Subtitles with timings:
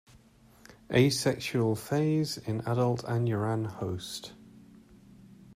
[0.91, 4.31] Asexual phase in adult anuran host.